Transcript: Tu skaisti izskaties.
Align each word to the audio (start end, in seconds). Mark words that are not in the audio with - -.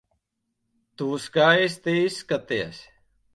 Tu 1.01 1.09
skaisti 1.25 1.95
izskaties. 2.07 2.81